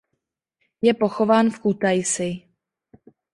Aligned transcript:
Je 0.81 0.93
pochován 0.93 1.49
v 1.49 1.59
Kutaisi. 1.59 2.41